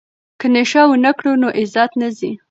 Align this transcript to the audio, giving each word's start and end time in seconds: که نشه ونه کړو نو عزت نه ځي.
که 0.39 0.47
نشه 0.55 0.81
ونه 0.87 1.11
کړو 1.17 1.33
نو 1.41 1.47
عزت 1.59 1.91
نه 2.01 2.09
ځي. 2.17 2.31